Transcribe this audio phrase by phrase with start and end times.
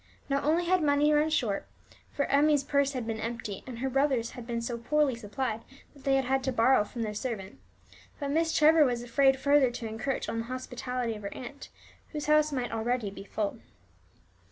[0.29, 1.67] Not only had money run short
[2.11, 5.61] (for Emmie's purse had been empty, and her brother's had been so poorly supplied
[5.93, 7.59] that they had had to borrow from their servant),
[8.19, 11.69] but Miss Trevor was afraid further to encroach on the hospitality of her aunt,
[12.13, 13.59] whose house might already be full.